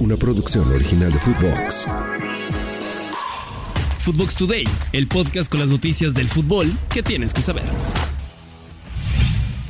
una 0.00 0.16
producción 0.16 0.70
original 0.72 1.12
de 1.12 1.18
Footbox. 1.18 1.86
Footbox 3.98 4.36
Today, 4.36 4.64
el 4.92 5.08
podcast 5.08 5.50
con 5.50 5.60
las 5.60 5.70
noticias 5.70 6.14
del 6.14 6.28
fútbol 6.28 6.76
que 6.88 7.02
tienes 7.02 7.34
que 7.34 7.42
saber. 7.42 7.64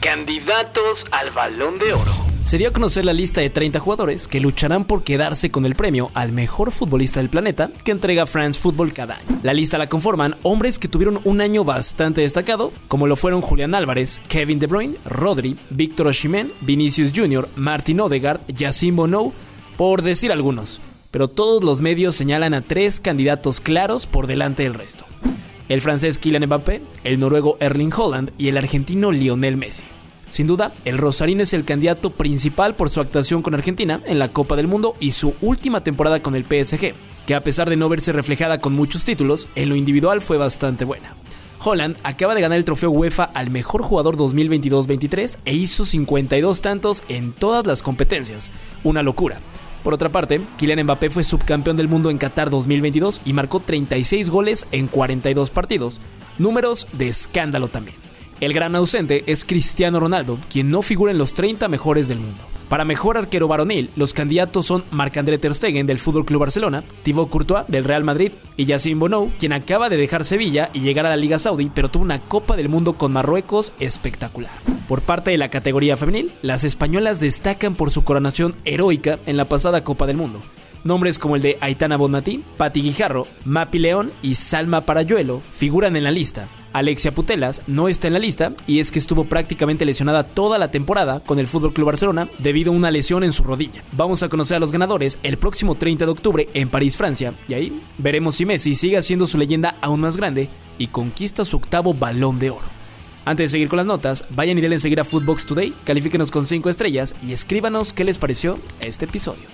Candidatos 0.00 1.06
al 1.10 1.30
Balón 1.30 1.78
de 1.78 1.92
Oro. 1.92 2.30
Se 2.44 2.58
dio 2.58 2.68
a 2.68 2.72
conocer 2.72 3.04
la 3.04 3.12
lista 3.12 3.40
de 3.40 3.48
30 3.48 3.78
jugadores 3.78 4.26
que 4.26 4.40
lucharán 4.40 4.84
por 4.84 5.04
quedarse 5.04 5.50
con 5.50 5.64
el 5.66 5.76
premio 5.76 6.10
al 6.14 6.32
mejor 6.32 6.72
futbolista 6.72 7.20
del 7.20 7.28
planeta 7.28 7.70
que 7.84 7.92
entrega 7.92 8.26
France 8.26 8.58
Football 8.58 8.92
cada 8.92 9.16
año. 9.18 9.40
La 9.42 9.54
lista 9.54 9.78
la 9.78 9.88
conforman 9.88 10.36
hombres 10.42 10.78
que 10.78 10.88
tuvieron 10.88 11.20
un 11.24 11.40
año 11.40 11.64
bastante 11.64 12.22
destacado, 12.22 12.72
como 12.88 13.06
lo 13.06 13.14
fueron 13.14 13.40
Julián 13.40 13.74
Álvarez, 13.74 14.20
Kevin 14.26 14.58
De 14.58 14.66
Bruyne, 14.66 14.96
Rodri, 15.04 15.56
Víctor 15.70 16.08
Osimhen, 16.08 16.50
Vinicius 16.60 17.12
Jr., 17.14 17.48
Martin 17.54 18.00
Odegaard, 18.00 18.40
Yacine 18.48 18.96
Bono, 18.96 19.32
por 19.80 20.02
decir 20.02 20.30
algunos. 20.30 20.78
Pero 21.10 21.28
todos 21.28 21.64
los 21.64 21.80
medios 21.80 22.14
señalan 22.14 22.52
a 22.52 22.60
tres 22.60 23.00
candidatos 23.00 23.62
claros 23.62 24.06
por 24.06 24.26
delante 24.26 24.64
del 24.64 24.74
resto. 24.74 25.06
El 25.70 25.80
francés 25.80 26.18
Kylian 26.18 26.44
Mbappé, 26.44 26.82
el 27.02 27.18
noruego 27.18 27.56
Erling 27.60 27.90
Holland 27.96 28.30
y 28.36 28.48
el 28.48 28.58
argentino 28.58 29.10
Lionel 29.10 29.56
Messi. 29.56 29.84
Sin 30.28 30.46
duda, 30.46 30.74
el 30.84 30.98
Rosarino 30.98 31.42
es 31.42 31.54
el 31.54 31.64
candidato 31.64 32.10
principal 32.10 32.74
por 32.74 32.90
su 32.90 33.00
actuación 33.00 33.40
con 33.40 33.54
Argentina 33.54 34.02
en 34.04 34.18
la 34.18 34.28
Copa 34.28 34.54
del 34.54 34.66
Mundo 34.66 34.96
y 35.00 35.12
su 35.12 35.32
última 35.40 35.82
temporada 35.82 36.20
con 36.20 36.34
el 36.34 36.44
PSG, 36.44 36.92
que 37.26 37.34
a 37.34 37.42
pesar 37.42 37.70
de 37.70 37.76
no 37.76 37.88
verse 37.88 38.12
reflejada 38.12 38.60
con 38.60 38.74
muchos 38.74 39.06
títulos, 39.06 39.48
en 39.54 39.70
lo 39.70 39.76
individual 39.76 40.20
fue 40.20 40.36
bastante 40.36 40.84
buena. 40.84 41.14
Holland 41.64 41.96
acaba 42.02 42.34
de 42.34 42.42
ganar 42.42 42.58
el 42.58 42.66
trofeo 42.66 42.90
UEFA 42.90 43.24
al 43.24 43.48
mejor 43.48 43.80
jugador 43.80 44.18
2022-23 44.18 45.38
e 45.46 45.54
hizo 45.54 45.86
52 45.86 46.60
tantos 46.60 47.02
en 47.08 47.32
todas 47.32 47.66
las 47.66 47.82
competencias. 47.82 48.50
Una 48.84 49.02
locura. 49.02 49.40
Por 49.82 49.94
otra 49.94 50.10
parte, 50.10 50.40
Kylian 50.58 50.84
Mbappé 50.84 51.10
fue 51.10 51.24
subcampeón 51.24 51.76
del 51.76 51.88
mundo 51.88 52.10
en 52.10 52.18
Qatar 52.18 52.50
2022 52.50 53.22
y 53.24 53.32
marcó 53.32 53.60
36 53.60 54.28
goles 54.28 54.66
en 54.72 54.88
42 54.88 55.50
partidos. 55.50 56.00
Números 56.38 56.86
de 56.92 57.08
escándalo 57.08 57.68
también. 57.68 57.96
El 58.40 58.52
gran 58.52 58.74
ausente 58.74 59.24
es 59.26 59.44
Cristiano 59.44 60.00
Ronaldo, 60.00 60.38
quien 60.50 60.70
no 60.70 60.82
figura 60.82 61.12
en 61.12 61.18
los 61.18 61.34
30 61.34 61.68
mejores 61.68 62.08
del 62.08 62.20
mundo. 62.20 62.49
Para 62.70 62.84
mejor 62.84 63.18
arquero 63.18 63.48
varonil, 63.48 63.90
los 63.96 64.14
candidatos 64.14 64.64
son 64.64 64.84
Marc-André 64.92 65.38
Ter 65.38 65.52
Stegen 65.54 65.88
del 65.88 65.96
FC 65.96 66.36
Barcelona, 66.36 66.84
Thibaut 67.02 67.28
Courtois 67.28 67.64
del 67.66 67.82
Real 67.82 68.04
Madrid 68.04 68.30
y 68.56 68.64
Yacine 68.64 69.00
Bonou, 69.00 69.32
quien 69.40 69.52
acaba 69.52 69.88
de 69.88 69.96
dejar 69.96 70.24
Sevilla 70.24 70.70
y 70.72 70.78
llegar 70.78 71.04
a 71.04 71.08
la 71.08 71.16
Liga 71.16 71.40
Saudí, 71.40 71.68
pero 71.74 71.88
tuvo 71.88 72.04
una 72.04 72.20
Copa 72.20 72.54
del 72.54 72.68
Mundo 72.68 72.92
con 72.92 73.12
Marruecos 73.12 73.72
espectacular. 73.80 74.52
Por 74.86 75.02
parte 75.02 75.32
de 75.32 75.38
la 75.38 75.50
categoría 75.50 75.96
femenil, 75.96 76.30
las 76.42 76.62
españolas 76.62 77.18
destacan 77.18 77.74
por 77.74 77.90
su 77.90 78.04
coronación 78.04 78.54
heroica 78.64 79.18
en 79.26 79.36
la 79.36 79.46
pasada 79.46 79.82
Copa 79.82 80.06
del 80.06 80.18
Mundo. 80.18 80.40
Nombres 80.84 81.18
como 81.18 81.34
el 81.34 81.42
de 81.42 81.58
Aitana 81.60 81.96
Bonmatí, 81.96 82.44
Patti 82.56 82.82
Guijarro, 82.82 83.26
Mapi 83.44 83.80
León 83.80 84.12
y 84.22 84.36
Salma 84.36 84.82
Parayuelo 84.82 85.42
figuran 85.50 85.96
en 85.96 86.04
la 86.04 86.12
lista, 86.12 86.46
Alexia 86.72 87.12
Putelas 87.12 87.62
no 87.66 87.88
está 87.88 88.06
en 88.06 88.12
la 88.12 88.18
lista 88.18 88.52
y 88.66 88.80
es 88.80 88.92
que 88.92 88.98
estuvo 88.98 89.24
prácticamente 89.24 89.84
lesionada 89.84 90.22
toda 90.22 90.58
la 90.58 90.70
temporada 90.70 91.20
con 91.20 91.38
el 91.38 91.46
FC 91.46 91.82
Barcelona 91.82 92.28
debido 92.38 92.72
a 92.72 92.76
una 92.76 92.90
lesión 92.90 93.24
en 93.24 93.32
su 93.32 93.42
rodilla. 93.42 93.82
Vamos 93.92 94.22
a 94.22 94.28
conocer 94.28 94.56
a 94.56 94.60
los 94.60 94.72
ganadores 94.72 95.18
el 95.22 95.36
próximo 95.36 95.74
30 95.74 96.04
de 96.04 96.10
octubre 96.10 96.48
en 96.54 96.68
París, 96.68 96.96
Francia, 96.96 97.34
y 97.48 97.54
ahí 97.54 97.82
veremos 97.98 98.36
si 98.36 98.46
Messi 98.46 98.74
sigue 98.74 98.96
haciendo 98.96 99.26
su 99.26 99.38
leyenda 99.38 99.76
aún 99.80 100.00
más 100.00 100.16
grande 100.16 100.48
y 100.78 100.88
conquista 100.88 101.44
su 101.44 101.56
octavo 101.56 101.92
balón 101.92 102.38
de 102.38 102.50
oro. 102.50 102.66
Antes 103.24 103.44
de 103.44 103.56
seguir 103.56 103.68
con 103.68 103.76
las 103.76 103.86
notas, 103.86 104.24
vayan 104.30 104.58
y 104.58 104.60
denle 104.60 104.78
seguir 104.78 105.00
a 105.00 105.04
Footbox 105.04 105.46
Today, 105.46 105.74
califíquenos 105.84 106.30
con 106.30 106.46
5 106.46 106.70
estrellas 106.70 107.14
y 107.22 107.32
escríbanos 107.32 107.92
qué 107.92 108.04
les 108.04 108.18
pareció 108.18 108.58
este 108.80 109.04
episodio. 109.04 109.48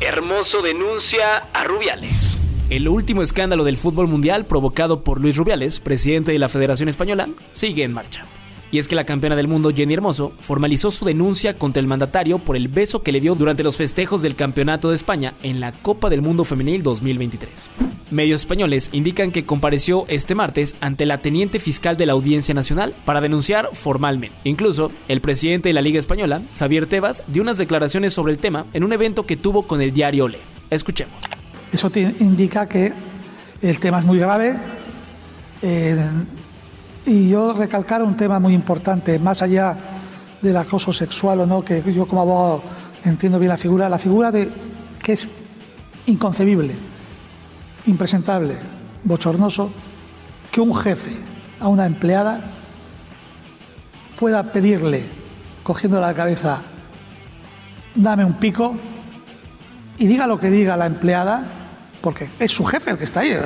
Hermoso 0.00 0.62
denuncia 0.62 1.36
a 1.52 1.64
Rubiales. 1.64 2.38
El 2.70 2.88
último 2.88 3.22
escándalo 3.22 3.64
del 3.64 3.76
fútbol 3.76 4.06
mundial 4.06 4.46
provocado 4.46 5.02
por 5.02 5.20
Luis 5.20 5.36
Rubiales, 5.36 5.80
presidente 5.80 6.30
de 6.30 6.38
la 6.38 6.48
Federación 6.48 6.88
Española, 6.88 7.28
sigue 7.50 7.82
en 7.82 7.92
marcha. 7.92 8.24
Y 8.70 8.78
es 8.78 8.86
que 8.86 8.94
la 8.94 9.04
campeona 9.04 9.34
del 9.34 9.48
mundo 9.48 9.72
Jenny 9.74 9.94
Hermoso 9.94 10.30
formalizó 10.40 10.92
su 10.92 11.04
denuncia 11.04 11.58
contra 11.58 11.80
el 11.80 11.88
mandatario 11.88 12.38
por 12.38 12.54
el 12.54 12.68
beso 12.68 13.02
que 13.02 13.10
le 13.10 13.20
dio 13.20 13.34
durante 13.34 13.64
los 13.64 13.76
festejos 13.76 14.22
del 14.22 14.36
Campeonato 14.36 14.88
de 14.88 14.94
España 14.94 15.34
en 15.42 15.58
la 15.58 15.72
Copa 15.72 16.10
del 16.10 16.22
Mundo 16.22 16.44
Femenil 16.44 16.84
2023. 16.84 17.50
Medios 18.12 18.42
españoles 18.42 18.88
indican 18.92 19.32
que 19.32 19.44
compareció 19.44 20.04
este 20.06 20.36
martes 20.36 20.76
ante 20.80 21.06
la 21.06 21.18
teniente 21.18 21.58
fiscal 21.58 21.96
de 21.96 22.06
la 22.06 22.12
Audiencia 22.12 22.54
Nacional 22.54 22.94
para 23.04 23.20
denunciar 23.20 23.70
formalmente. 23.72 24.36
Incluso, 24.44 24.92
el 25.08 25.20
presidente 25.20 25.70
de 25.70 25.72
la 25.72 25.82
Liga 25.82 25.98
Española, 25.98 26.40
Javier 26.60 26.86
Tebas, 26.86 27.24
dio 27.26 27.42
unas 27.42 27.58
declaraciones 27.58 28.14
sobre 28.14 28.32
el 28.32 28.38
tema 28.38 28.66
en 28.74 28.84
un 28.84 28.92
evento 28.92 29.26
que 29.26 29.36
tuvo 29.36 29.66
con 29.66 29.82
el 29.82 29.92
diario 29.92 30.26
Ole. 30.26 30.38
Escuchemos. 30.70 31.39
Eso 31.72 31.90
indica 31.94 32.66
que 32.66 32.92
el 33.62 33.78
tema 33.78 34.00
es 34.00 34.04
muy 34.04 34.18
grave. 34.18 34.56
Eh, 35.62 36.10
y 37.06 37.28
yo 37.28 37.52
recalcar 37.52 38.02
un 38.02 38.16
tema 38.16 38.38
muy 38.38 38.54
importante, 38.54 39.18
más 39.18 39.42
allá 39.42 39.76
del 40.42 40.56
acoso 40.56 40.92
sexual 40.92 41.40
o 41.40 41.46
no, 41.46 41.62
que 41.64 41.82
yo 41.92 42.06
como 42.06 42.22
abogado 42.22 42.62
entiendo 43.04 43.38
bien 43.38 43.50
la 43.50 43.58
figura, 43.58 43.88
la 43.88 43.98
figura 43.98 44.30
de 44.30 44.50
que 45.02 45.12
es 45.12 45.28
inconcebible, 46.06 46.74
impresentable, 47.86 48.56
bochornoso, 49.04 49.70
que 50.50 50.60
un 50.60 50.74
jefe 50.74 51.16
a 51.60 51.68
una 51.68 51.86
empleada 51.86 52.40
pueda 54.18 54.42
pedirle, 54.42 55.04
cogiendo 55.62 56.00
la 56.00 56.12
cabeza, 56.12 56.60
dame 57.94 58.24
un 58.24 58.34
pico, 58.34 58.74
y 59.98 60.06
diga 60.06 60.26
lo 60.26 60.38
que 60.38 60.50
diga 60.50 60.76
la 60.76 60.86
empleada, 60.86 61.44
porque 62.00 62.28
es 62.38 62.50
su 62.50 62.64
jefe 62.64 62.90
el 62.90 62.98
que 62.98 63.04
está 63.04 63.20
ahí. 63.20 63.36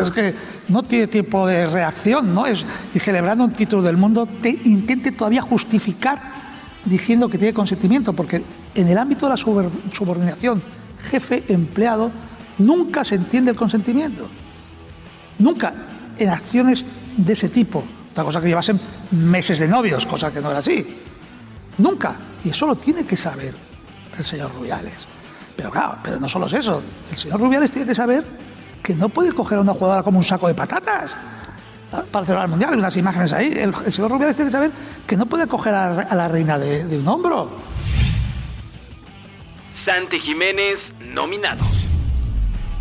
Es, 0.00 0.10
que 0.10 0.34
no 0.68 0.82
tiene 0.82 1.06
tiempo 1.06 1.46
de 1.46 1.66
reacción, 1.66 2.34
¿no? 2.34 2.46
Es, 2.46 2.64
y 2.94 2.98
celebrando 2.98 3.44
un 3.44 3.52
título 3.52 3.82
del 3.82 3.96
mundo, 3.96 4.26
te 4.40 4.50
intente 4.64 5.12
todavía 5.12 5.42
justificar 5.42 6.20
diciendo 6.84 7.28
que 7.28 7.38
tiene 7.38 7.52
consentimiento, 7.52 8.12
porque 8.12 8.42
en 8.74 8.88
el 8.88 8.96
ámbito 8.96 9.26
de 9.26 9.30
la 9.30 9.36
subordinación 9.36 10.62
jefe-empleado 11.10 12.10
nunca 12.58 13.04
se 13.04 13.16
entiende 13.16 13.50
el 13.50 13.56
consentimiento. 13.56 14.28
Nunca 15.38 15.74
en 16.18 16.30
acciones 16.30 16.84
de 17.16 17.32
ese 17.32 17.48
tipo. 17.48 17.84
Otra 18.12 18.24
cosa 18.24 18.40
que 18.40 18.48
llevasen 18.48 18.80
meses 19.10 19.58
de 19.58 19.68
novios, 19.68 20.06
cosa 20.06 20.32
que 20.32 20.40
no 20.40 20.50
era 20.50 20.60
así. 20.60 20.86
Nunca. 21.78 22.16
Y 22.44 22.50
eso 22.50 22.66
lo 22.66 22.76
tiene 22.76 23.04
que 23.04 23.16
saber 23.16 23.54
el 24.16 24.24
señor 24.24 24.52
Rubiales. 24.54 25.15
Pero 25.56 25.70
claro, 25.70 25.98
pero 26.02 26.20
no 26.20 26.28
solo 26.28 26.46
es 26.46 26.52
eso. 26.54 26.82
El 27.10 27.16
señor 27.16 27.40
Rubiales 27.40 27.70
tiene 27.70 27.88
que 27.88 27.94
saber 27.94 28.24
que 28.82 28.94
no 28.94 29.08
puede 29.08 29.32
coger 29.32 29.58
a 29.58 29.60
una 29.62 29.72
jugadora 29.72 30.02
como 30.02 30.18
un 30.18 30.24
saco 30.24 30.48
de 30.48 30.54
patatas 30.54 31.10
para 32.10 32.24
celebrar 32.24 32.44
el 32.44 32.50
mundial. 32.50 32.72
Hay 32.72 32.78
unas 32.78 32.96
imágenes 32.96 33.32
ahí. 33.32 33.52
El, 33.52 33.74
señor 33.92 34.10
Rubiales 34.10 34.36
tiene 34.36 34.50
que 34.50 34.52
saber 34.52 34.70
que 35.06 35.16
no 35.16 35.26
puede 35.26 35.46
coger 35.46 35.74
a, 35.74 36.14
la 36.14 36.28
reina 36.28 36.58
de, 36.58 36.84
de 36.84 36.98
un 36.98 37.08
hombro. 37.08 37.50
Santi 39.74 40.20
Jiménez 40.20 40.92
nominado. 41.00 41.64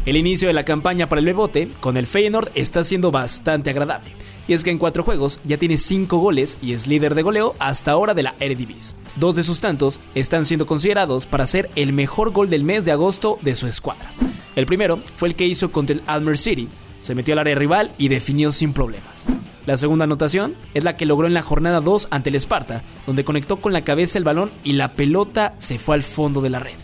El 0.05 0.17
inicio 0.17 0.47
de 0.47 0.53
la 0.53 0.63
campaña 0.63 1.07
para 1.09 1.19
el 1.19 1.25
Bebote 1.25 1.71
con 1.79 1.97
el 1.97 2.05
Feyenoord 2.05 2.51
está 2.55 2.83
siendo 2.83 3.09
bastante 3.11 3.71
agradable. 3.71 4.11
Y 4.47 4.53
es 4.53 4.63
que 4.63 4.71
en 4.71 4.77
cuatro 4.77 5.03
juegos 5.03 5.39
ya 5.43 5.57
tiene 5.57 5.77
cinco 5.77 6.17
goles 6.17 6.57
y 6.61 6.73
es 6.73 6.87
líder 6.87 7.15
de 7.15 7.23
goleo 7.23 7.55
hasta 7.59 7.91
ahora 7.91 8.13
de 8.13 8.23
la 8.23 8.35
Eredivisie. 8.39 8.95
Dos 9.15 9.35
de 9.35 9.43
sus 9.43 9.59
tantos 9.59 9.99
están 10.13 10.45
siendo 10.45 10.65
considerados 10.65 11.25
para 11.25 11.47
ser 11.47 11.69
el 11.75 11.93
mejor 11.93 12.31
gol 12.31 12.49
del 12.49 12.63
mes 12.63 12.85
de 12.85 12.91
agosto 12.91 13.39
de 13.41 13.55
su 13.55 13.67
escuadra. 13.67 14.11
El 14.55 14.65
primero 14.65 14.99
fue 15.17 15.29
el 15.29 15.35
que 15.35 15.47
hizo 15.47 15.71
contra 15.71 15.95
el 15.95 16.03
Almer 16.05 16.37
City, 16.37 16.69
se 17.05 17.13
metió 17.13 17.33
al 17.33 17.39
área 17.39 17.55
rival 17.55 17.91
y 17.99 18.07
definió 18.07 18.51
sin 18.51 18.73
problemas. 18.73 19.25
La 19.65 19.77
segunda 19.77 20.05
anotación 20.05 20.55
es 20.73 20.83
la 20.83 20.97
que 20.97 21.05
logró 21.05 21.27
en 21.27 21.33
la 21.33 21.41
jornada 21.41 21.79
2 21.79 22.07
ante 22.11 22.29
el 22.29 22.35
Esparta, 22.35 22.83
donde 23.05 23.23
conectó 23.23 23.57
con 23.57 23.73
la 23.73 23.83
cabeza 23.83 24.17
el 24.17 24.23
balón 24.23 24.51
y 24.63 24.73
la 24.73 24.93
pelota 24.93 25.53
se 25.57 25.77
fue 25.79 25.95
al 25.95 26.03
fondo 26.03 26.41
de 26.41 26.49
la 26.49 26.59
red. 26.59 26.77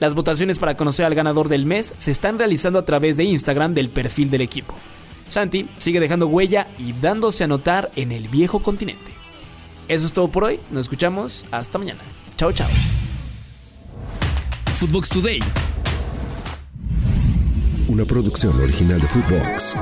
Las 0.00 0.14
votaciones 0.14 0.58
para 0.58 0.76
conocer 0.76 1.06
al 1.06 1.14
ganador 1.14 1.48
del 1.48 1.66
mes 1.66 1.94
se 1.96 2.10
están 2.10 2.38
realizando 2.38 2.78
a 2.78 2.84
través 2.84 3.16
de 3.16 3.24
Instagram 3.24 3.74
del 3.74 3.88
perfil 3.88 4.30
del 4.30 4.40
equipo. 4.40 4.74
Santi 5.32 5.68
sigue 5.78 6.00
dejando 6.00 6.26
huella 6.26 6.68
y 6.78 6.92
dándose 6.92 7.44
a 7.44 7.46
notar 7.46 7.90
en 7.96 8.12
el 8.12 8.28
viejo 8.28 8.62
continente. 8.62 9.10
Eso 9.88 10.06
es 10.06 10.12
todo 10.12 10.28
por 10.28 10.44
hoy, 10.44 10.60
nos 10.70 10.82
escuchamos 10.82 11.44
hasta 11.50 11.78
mañana. 11.78 12.00
Chao, 12.36 12.52
chao. 12.52 12.68
Footbox 14.74 15.08
Today. 15.08 15.40
Una 17.88 18.04
producción 18.04 18.58
original 18.60 19.00
de 19.00 19.06
Footbox. 19.06 19.76